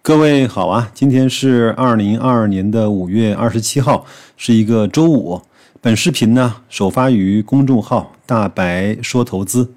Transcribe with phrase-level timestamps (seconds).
[0.00, 4.06] 各位好啊，今天是二零二二年的五月二十七号，
[4.38, 5.42] 是一个周五。
[5.82, 9.74] 本视频呢首发于公众号“大白说投资”。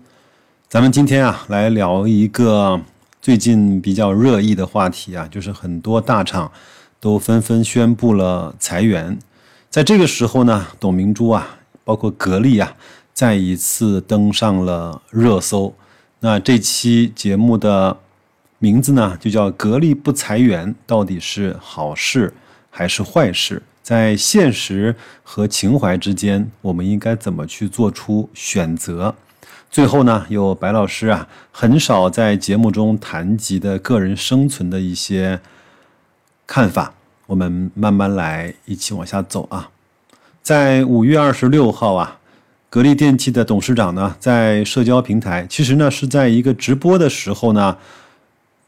[0.69, 2.79] 咱们今天啊来聊一个
[3.21, 6.49] 最近比较热议的话题啊，就是很多大厂
[7.01, 9.19] 都纷纷宣布了裁员。
[9.69, 12.73] 在这个时候呢，董明珠啊，包括格力啊，
[13.13, 15.73] 再一次登上了热搜。
[16.21, 17.97] 那这期节目的。
[18.63, 22.31] 名字呢，就叫格力不裁员，到底是好事
[22.69, 23.63] 还是坏事？
[23.81, 29.15] 在现实和情怀之间，我们应该怎么去做出选择？
[29.71, 35.39] 最后呢，有白老师啊，很少在节目中谈及的个人生存的一些
[36.45, 36.93] 看法，
[37.25, 39.71] 我们慢慢来，一起往下走啊。
[40.43, 42.19] 在五月二十六号啊，
[42.69, 47.75] 格力电器的董事长呢，在社交平台，其实呢是在一个直播的时候呢。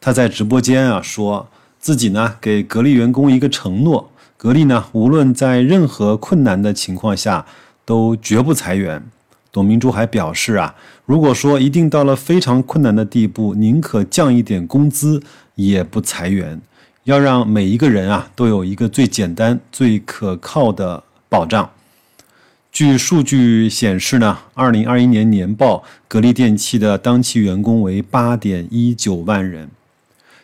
[0.06, 1.48] 他在直播间啊，说
[1.80, 7.46] 自己呢给格力员工一个承诺，格力呢无论在任何困难的情况下
[7.86, 9.02] 都绝不裁员。
[9.50, 15.24] 董明珠还表示啊，如果说一定到了非常困难的地步，宁可降一点工资
[15.56, 16.60] 也不裁员，
[17.06, 21.70] 要让每一个人啊都有一个最简单、最可靠的保障。
[22.74, 29.70] 据数据显示呢，二零二一年年报，格力电器的当期员工为八点一九万人。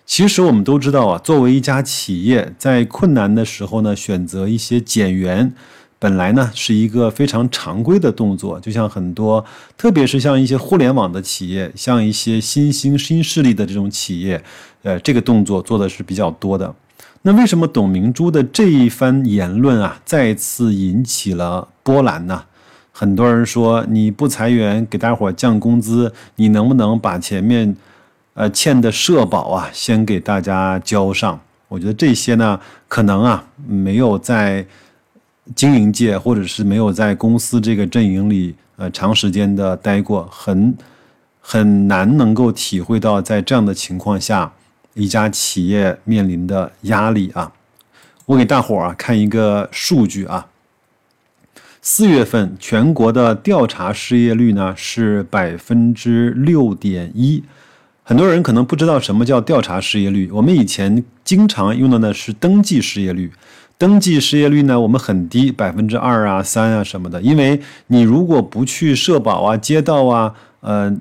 [0.09, 5.53] 其实我们都知道啊，作为一家企业，在困难的时候呢，选择一些减员，
[5.99, 8.59] 本来呢是一个非常常规的动作。
[8.59, 9.45] 就像很多，
[9.77, 14.43] 特别是像一些互联网的企业，像一些新兴新势力的这种企业，
[14.81, 16.73] 呃，这个动作做的是比较多的。
[17.21, 22.45] 那为什么董明珠的这一番言论啊，再次引起了波澜呢？
[22.91, 27.77] 很多人说，你不裁员，给大伙降工资，你能不能把前面？
[28.35, 31.39] 呃，欠的社保啊，先给大家交上。
[31.67, 34.65] 我觉得这些呢，可能啊，没有在
[35.55, 40.77] 经营界或者是没有在公司这个阵营里呃长时间的待过，很
[41.41, 44.53] 很难能够体会到在这样的情况下，
[44.93, 47.51] 一家企业面临的压力啊。
[48.25, 50.47] 我给大伙儿啊看一个数据啊，
[51.81, 57.43] 四月份全国的调查失业率呢是百分之六点一。
[58.09, 60.31] 很多人可能不知道什么叫调查失业率。
[60.31, 63.31] 我们以前经常用的呢是登记失业率。
[63.77, 67.21] 登记失业率呢，我们很低，百分之二啊、三啊什么的。
[67.21, 70.91] 因为你如果不去社保啊、街道啊，呃，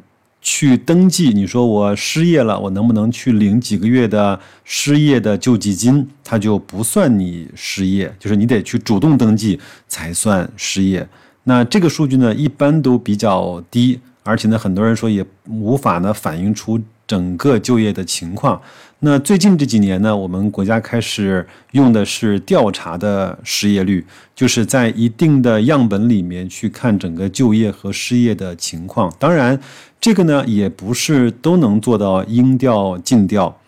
[0.43, 6.07] 去登记，你说我失业了，我能不能去领几个月的失业的救济金？
[6.23, 11.09] 它就不算你失业，就是你得去主动登记才算失业。
[11.45, 16.79] 那这个数据呢，一般都比较低，而且呢，很多人说也无法呢反映出。
[17.09, 18.61] 整个就业的情况，
[19.01, 24.05] 那最近这几年呢，我们国家开始用的是调查的失业率，
[24.35, 29.11] 就是在一定的样本里面去看整个就业和失业的情况。
[29.19, 29.59] 当然，
[29.99, 33.59] 这个呢也不是都能做到应调尽调，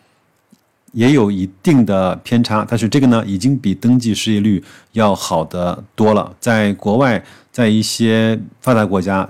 [0.92, 2.66] 也有一定的偏差。
[2.68, 4.62] 但是这个呢，已经比登记失业率
[4.92, 6.36] 要好的多了。
[6.38, 9.26] 在国外，在一些发达国家，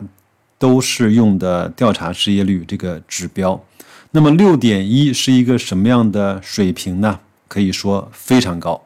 [0.58, 3.62] 都是用的调查失业率这个指标。
[4.12, 7.20] 那么六点一是一个什么样的水平呢？
[7.46, 8.82] 可以说非常高。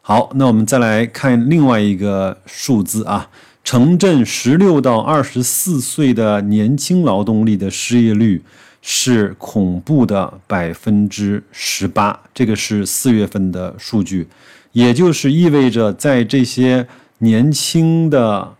[0.00, 3.30] 好，那我们再来看另外一个数字啊，
[3.62, 8.42] 城镇十六到二十四岁的年轻劳动力的失业率
[8.82, 14.26] 是恐怖的百分之十八，这个是四月份的数据，
[14.72, 18.54] 也就是意味着在这些年轻的。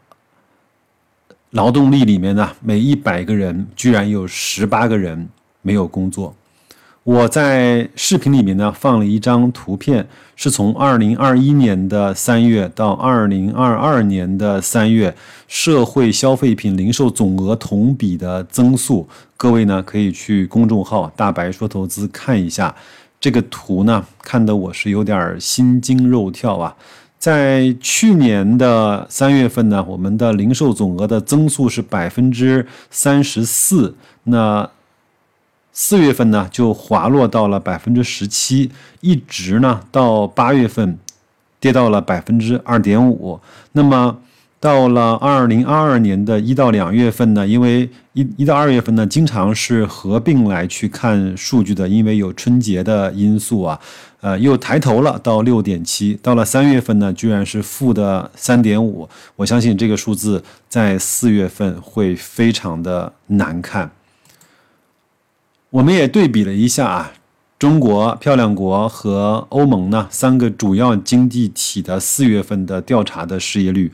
[1.52, 5.30] 劳动力里面呢，每一百个人居然有十八个人。
[5.68, 6.34] 没有工作，
[7.04, 15.14] 我在视频里面呢放了一张图片，是从二零二一年的三月到二零二二年的三月，
[15.46, 19.06] 社会消费品零售总额同比的增速。
[19.36, 22.74] 各位呢可以去公众号“大白说投资”看一下
[23.20, 26.74] 这个图呢，看得我是有点心惊肉跳啊！
[27.18, 33.94] 在去年的三月份呢，我们的零售总额的增速是百分之三十四，
[34.24, 34.70] 那。
[35.80, 38.68] 四月份呢，就滑落到了百分之十七，
[39.00, 40.98] 一直呢到八月份，
[41.60, 43.38] 跌到了百分之二点五。
[43.70, 44.18] 那么
[44.58, 53.78] 到了二零二二年的一到两月份呢，因为一一到二月份呢，经常是合并来去看数据的，因为有春节的因素啊，
[54.20, 56.18] 呃，又抬头了到六点七。
[56.20, 59.08] 到了三月份呢，居然是负的三点五。
[59.36, 63.88] 我相信这个数字在四月份会非常的难看。
[65.70, 67.12] 我们也对比了一下啊，
[67.58, 73.92] 中国、漂亮国和欧盟呢三个主要经济体的四月份的调查的失业率，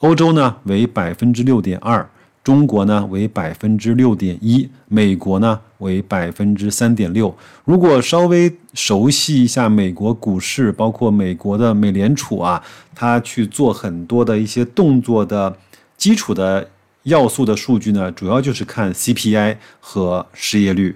[0.00, 2.06] 欧洲呢为百分之六点二。
[2.42, 7.34] 中国呢为百分之六点一，美国呢为百分之三点六。
[7.64, 12.62] 如果稍微熟悉一下美国股市，包括美国的美联储啊，
[12.94, 15.56] 它去做很多的一些动作的
[15.96, 16.68] 基础的
[17.04, 20.94] 要素的数据呢，主要就是看 CPI 和失业率。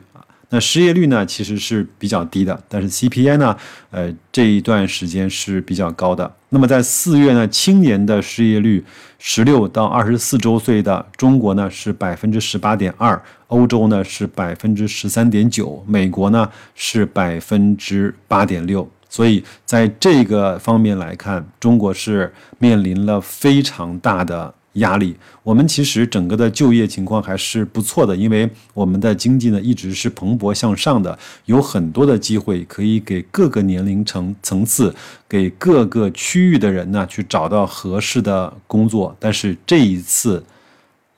[0.50, 3.54] 那失业率呢，其实是比较低的，但是 CPI 呢，
[3.90, 6.34] 呃，这一段时间是比较高的。
[6.48, 8.82] 那么在四月呢，青年的失业率，
[9.18, 18.88] 十六到二十四周岁的中国呢是百分之十八点二，欧洲呢是百分之十三点九，美国呢是百分之八点六。
[19.10, 24.54] 所以在这个方面来看，中国是面临了非常大的。
[24.78, 34.94] 压力，我们其实整个的就业情况还是不错的，因为我们的经济呢一直是蓬勃向上的，有很多的机会可以给各个年龄层层次、
[35.28, 39.16] 给各个区域的人呢去找到合适的工作。
[39.18, 40.44] 但是这一次，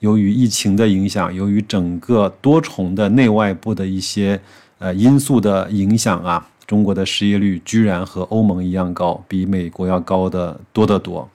[0.01, 4.41] 由于疫情的影响，由于整个多重的内外部的一些
[4.79, 11.29] 呃因素的影响啊，中国的失业率居然和欧盟一样高，比美国要高的多得多。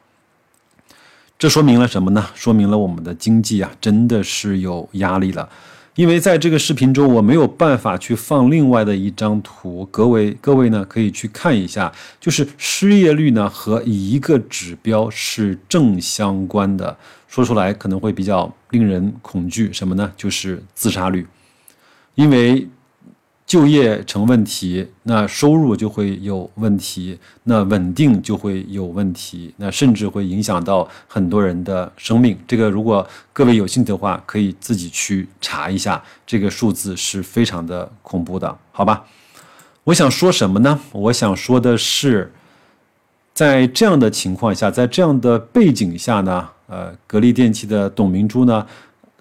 [1.38, 2.26] 这说明了什么呢？
[2.34, 5.48] 说明了我们的经济啊，真的是有压力了。
[5.96, 16.98] 因为在这个视频中，我没有办法去放另外的一张图，各位各位呢可以去看一下，就是失业率呢和一个指标是正相关的。
[17.28, 20.12] 说出来可能会比较令人恐惧，什么呢？
[20.16, 21.28] 就是自杀率，
[22.16, 22.68] 因为。
[23.46, 32.36] 就业成问题，那收入就会有问题，那稳定就会有问题，那甚至会影响到很多人的生命。
[32.48, 39.06] 这个如果各位有兴趣的话，可以自己去查一下，这个数字是非常的恐怖的，好吧？
[39.84, 40.80] 我想说什么呢？
[40.92, 42.34] 我想说的是，
[43.36, 48.66] 在这样的情况下，在这样的背景下呢，呃，格力电器的董明珠呢，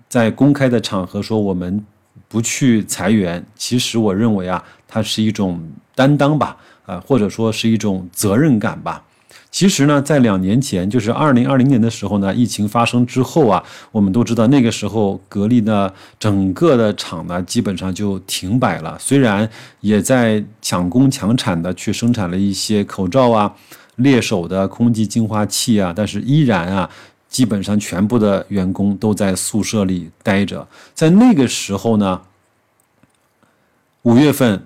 [0.09, 1.85] 在公开的场合说我们。
[2.29, 5.61] 不去裁员，其实我认为啊，它是一种
[5.94, 6.56] 担当吧，
[6.87, 9.03] 啊，或者说是一种责任感吧。
[9.50, 13.62] 其实呢，在两年前，就是二零二零年的时候呢，疫情发生之后啊，
[13.93, 15.88] 我们都知道那个时候格力呢，
[16.19, 18.97] 整个的厂呢，基本上就停摆了。
[18.99, 19.49] 虽然
[19.81, 23.55] 也在抢工抢产的去生产了一些口罩啊、
[23.94, 26.91] 猎手的空气净化器啊，但是依然啊。
[27.34, 30.69] 基本上全部的员工都在宿舍里待着。
[30.94, 32.22] 在那个时候呢，
[34.02, 34.64] 五月份，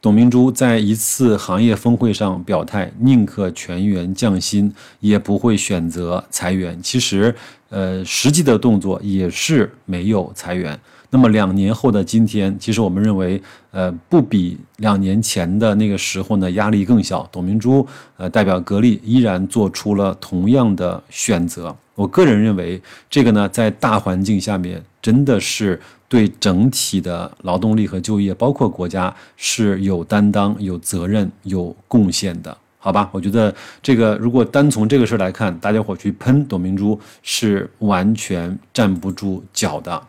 [0.00, 6.82] 董明珠在一次行业峰会上表态，宁可全员降薪，也不会选择裁员。
[6.82, 7.36] 其实，
[7.68, 10.80] 呃，实际的动作也是没有裁员。
[11.12, 13.42] 那么两年后的今天，其实我们认为，
[13.72, 17.28] 呃，不比两年前的那个时候呢压力更小。
[17.32, 17.84] 董明珠，
[18.16, 21.76] 呃，代表格力依然做出了同样的选择。
[21.96, 22.80] 我个人认为，
[23.10, 25.78] 这个呢，在大环境下面，真的是
[26.08, 33.10] 对整体的劳动力和就业，包括国家是有担当、有责任、有贡献的，好吧？
[33.12, 33.52] 我觉得
[33.82, 40.00] 这个如果单从这个事儿来看，大家伙去喷董明珠是完全站不住脚的。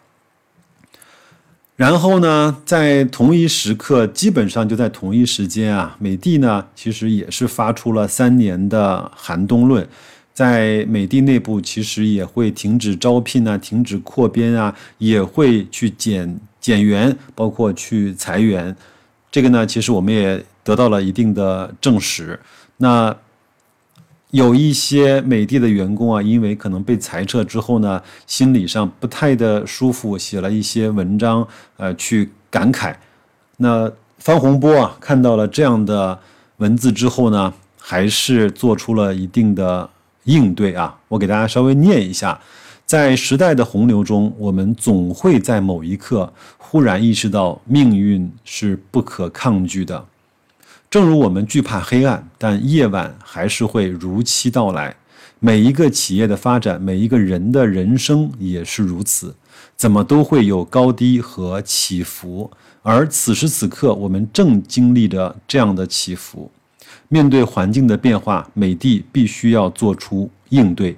[1.82, 9.88] 然后呢，在同一时刻，基本上就在同一时间啊，美的呢其实也是发出了三年的寒冬论，
[10.32, 18.76] 在美的内部其实也会停止招聘啊，停止扩编啊，也会去减减员，包括去裁员。
[19.32, 22.40] 这个呢，其实我们也得到了一定的证实。
[22.78, 23.18] 那。
[24.32, 31.46] 有一些美的的员工啊，因为可能被裁撤之后呢，心理上不太的舒服，写了一些文章，
[31.78, 32.96] 呃，去感慨。
[33.58, 36.18] 那方洪波啊，看到了这样的
[36.58, 39.90] 文字之后呢，还是做出了一定的
[40.24, 40.98] 应对啊。
[41.10, 42.40] 我给大家稍微念一下：
[42.86, 50.06] 在时代的洪流中，我们总会在某一刻忽然意识到，命运是不可抗拒的。
[50.92, 54.94] 正如我们惧怕黑暗，但夜晚还是会如期到来。
[55.40, 59.34] 每一个企业的发展，每一个人的人生也是如此，
[59.78, 62.52] 怎么都会有高低和起伏。
[62.82, 66.52] 而此时此刻，我们正经历着这样的起伏。
[67.08, 70.98] 面对环境的变化，美的必须要做出应对：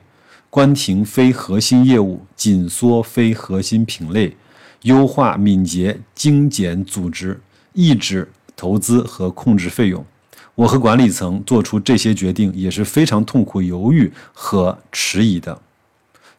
[0.49, 4.35] 关停非核心业务，紧缩非核心品类，
[4.81, 7.39] 优化敏捷精简组织，
[7.73, 8.31] 抑制。
[8.55, 10.05] 投资和控制费用，
[10.55, 15.59] 我和管理层做出这些决定也是非常痛苦、犹豫和迟疑的。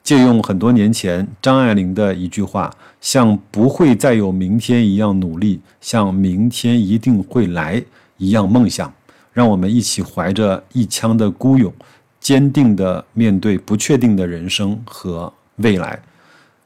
[0.02, 7.82] 借用很多年前张爱玲的一句话：“像不会再有明天一样努力，像明天一定会来
[8.18, 8.92] 一样梦想。”
[9.32, 11.72] 让我们一起怀着一腔的孤勇，
[12.20, 16.00] 坚定地面对不确定的人生和未来。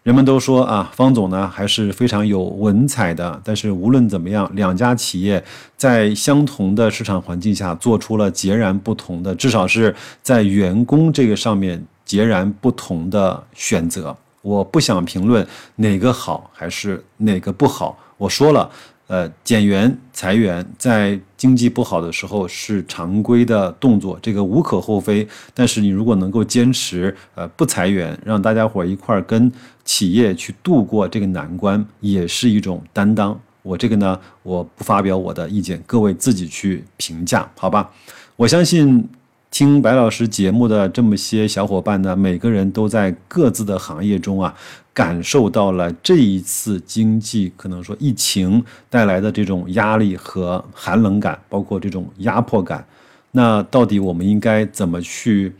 [0.02, 3.40] 人们都说啊，方总呢还是非常有文采的。
[3.44, 5.42] 但是无论怎么样，两家企业
[5.76, 14.16] 在相同的市场环境下做出了截然不同的，至少是在员工这个上面截然不同的选择。
[14.40, 17.98] 我不想评论哪个好还是哪个不好。
[18.16, 18.70] 我说了。
[19.08, 25.26] 呃，减员裁员在经济不好的时候是常规的动作，这个无可厚非。
[25.52, 29.50] 但是你如果能够坚持，呃，不裁员，让大家伙一块儿跟
[29.84, 33.36] 企业去度过这个难关，也是一种担当。
[33.62, 37.90] 我这个呢，我不发表我的意见，各位自己去评价，好吧？
[38.36, 39.08] 我相信。
[39.50, 44.54] 听白老师节目的这么些小伙伴呢，每个人都在各自的行业中啊，
[44.98, 52.84] 感受到了这一次经济可能说疫情带来的这种压力和寒冷感，包括这种压迫感。
[53.30, 55.52] 那到底我们应该怎么去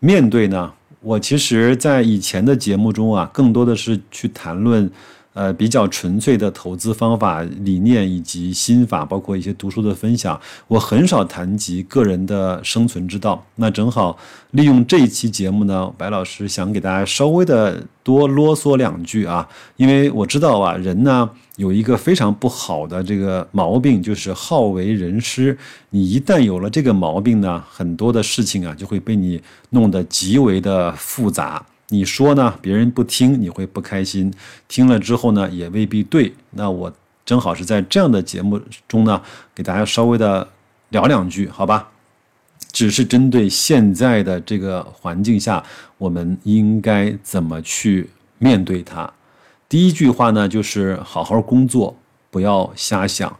[0.00, 0.72] 面对呢？
[1.02, 4.90] 我其实，在以前的节目中啊，更多的是去谈论。
[5.36, 13.44] 呃，比较纯粹的投资方法、理念以及心法，包括一些读书的分享，我很少谈及个人的生存之道。
[13.56, 14.16] 那正好
[14.52, 25.58] 利用这一期节目呢，白老师想给大家稍微的多啰嗦两句啊，因为我知道啊，人呢有一个非常不好的这个毛病，就是好为人师。
[25.90, 31.62] 你一旦有了这个毛病呢，很多的事情啊就会被你弄得极为的复杂。
[31.88, 32.58] 你说呢？
[32.60, 34.30] 别人不听，你会不开心；
[34.66, 36.34] 听了之后呢，也未必对。
[36.50, 36.92] 那我
[37.24, 39.22] 正好是在这样的节目中呢，
[39.54, 40.48] 给大家稍微的
[40.88, 41.88] 聊两句，好吧？
[42.72, 45.62] 只是针对现在的这个环境下，
[45.96, 49.10] 我们应该怎么去面对它？
[49.68, 51.96] 第一句话呢，就是好好工作，
[52.30, 53.36] 不要瞎想。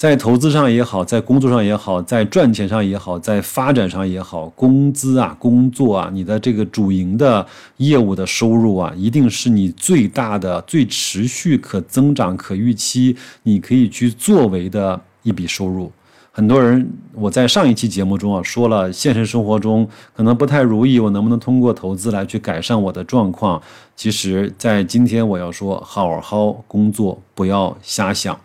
[0.00, 15.92] 在投资上也好，在工作上也好，在赚钱上也好，在发展上也好，工资啊，工作啊，你的这个主营的业务的收入啊，一定是你最大的、最持续、可增长、可预期，你可以去作为的一笔收入。
[16.32, 23.60] 很多人，我在上一期节目中啊说了，现实生活中可能不太如意，我能不能通过投资来去改善我的状况？
[23.94, 28.40] 其实，在今天我要说，好好工作，不要瞎想。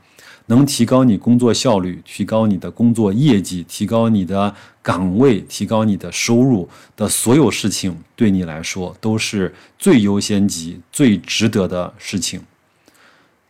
[0.47, 12.41] 能提高你工作效率、提高你的工作业绩、提高你的岗位、提高你的收入的所有事情，对你来说都是最优先级、最值得的事情。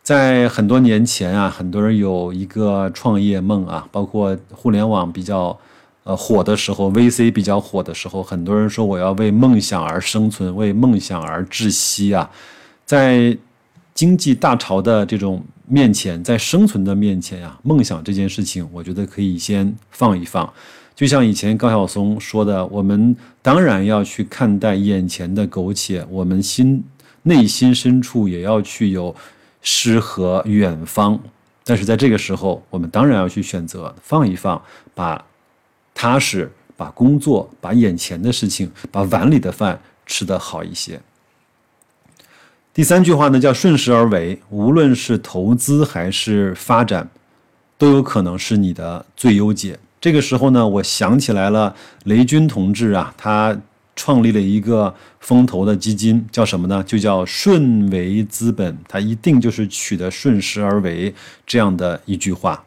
[0.02, 5.58] 在很多年前啊，很多人有一个创业梦啊，包括互联网比较
[6.04, 12.30] 呃火的时候，VC 比较火的时候，很多人说我要为梦想而生存，为梦想而窒息啊，
[12.84, 13.36] 在。
[13.96, 20.52] 经济大潮的这种面前，在生存的面前呀，梦想这件事情，我觉得可以先放一放。
[20.94, 26.82] 就像以前高晓松说的，我们当然要去看待眼前的苟且，我们心
[27.22, 29.14] 内心深处也要去有
[29.60, 31.18] 诗和远方。
[31.64, 34.62] 但是在这个时候，我们当然要去选择放一放，
[34.94, 35.22] 把
[35.92, 41.00] 踏实，把工作，把眼前的事情，把碗里的饭吃得好一些。
[42.76, 44.38] 第三句话呢，叫顺势而为。
[44.50, 47.08] 无论是投资还是发展，
[47.78, 49.78] 都有可能是你的最优解。
[49.98, 53.58] 这个时候呢，我想起来了，雷军同志啊，他
[53.94, 56.84] 创立了一个风投的基金，叫什么呢？
[56.86, 58.76] 就叫顺为资本。
[58.86, 61.14] 他一定就是取的顺势而为
[61.46, 62.62] 这样的一句话。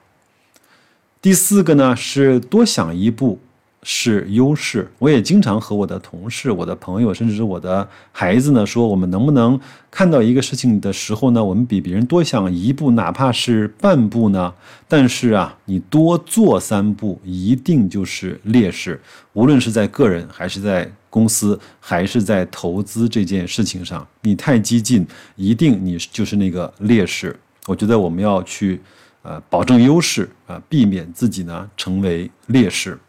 [1.22, 3.40] 第四个呢，是多想一步。
[3.84, 9.60] 是优势，我也经常和我的同事、我的朋友，甚至是我的孩子呢说，我们能不能
[9.90, 14.54] 看到一个事情的时候呢，我们比别人多想一步，哪怕是半步呢？
[14.88, 19.00] 但是啊，你多做三步，一定就是劣势。
[19.34, 27.34] 无论是在个人，还是在公司，还是在投资这件事情上，你太激进，一定你就是那个劣势。
[27.66, 28.82] 我觉得我们要去
[29.22, 33.00] 呃保证优势啊，避免自己呢成为劣势。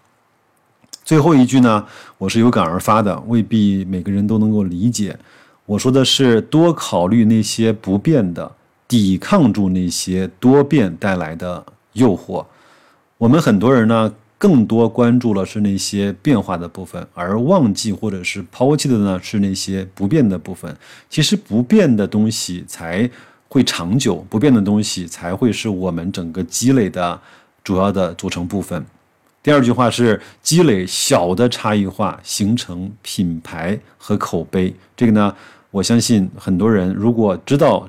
[1.11, 1.85] 最后一句呢，
[2.19, 5.19] 我是有感而发的，未必每个人都能够理解。
[5.67, 8.49] 我说的是多考虑那些不变的，
[8.87, 12.47] 抵抗住那些多变带来的诱惑。
[13.19, 20.73] 我们很多人呢，更多关注了是那些变化的部分，而忘记或者是抛弃的呢是那些不变的部分。
[21.09, 23.11] 其实不变的东西才
[23.49, 27.21] 会长久，不变的东西才会是我们整个积累的
[27.65, 28.87] 主要的组成部分。
[29.43, 34.75] 第二句话是积累小的差异化，形成品牌和口碑。
[34.95, 35.35] 这个呢，
[35.71, 37.89] 我相信很多人如果知道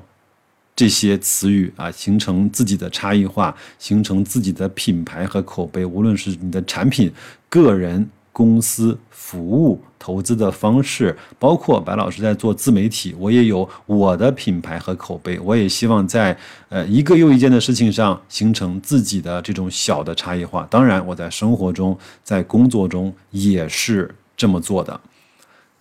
[0.74, 7.12] 这些词语啊，形成自己的差异化，形成自己的品牌和口碑，无论是你的产品、
[7.48, 8.08] 个人。
[8.32, 15.38] 公司服务投资的方式，包括白老师在做自媒体，我也有我的品牌和口碑。
[15.38, 16.36] 我也希望在
[16.70, 20.66] 呃一个又一件的事情上形成自己的这种小的差异化。
[20.70, 24.98] 当然，我在生活中、在工作中也是这么做的。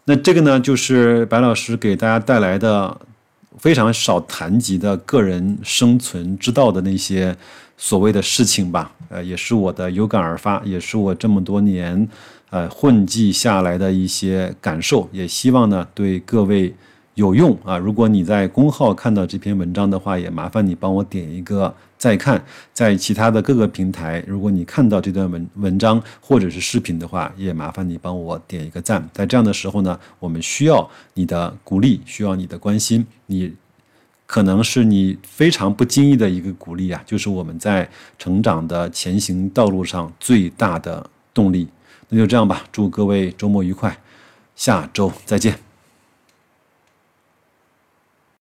[0.04, 2.96] 那这个呢，就是白老师给大家带来的
[3.58, 7.36] 非常少谈及的个人生存之道的那些
[7.78, 8.92] 所谓的事情吧。
[9.10, 12.08] 呃，也是我的有感而发，也是我这么多年。
[12.52, 16.74] 呃，混迹下来的一些感受，也希望呢对各位
[17.14, 17.78] 有用啊。
[17.78, 22.44] 如果你在公号看到这篇文章的话，也麻烦你帮我点一个再看。
[22.74, 29.10] 在其他的各个平台，如果你看到这段文文章或者是视频的话，也麻烦你帮我点一个赞。
[29.14, 33.08] 在这样的时候呢，我们需要你的鼓励，需要你的关心。
[33.28, 33.54] 你
[34.26, 37.90] 可能是你非常不经意的一个鼓励啊，就是我们在
[38.20, 41.70] 成长的前行道路上最大的动力。
[42.14, 43.98] 那就这样吧，祝各位周末愉快，
[44.54, 45.71] 下周再见。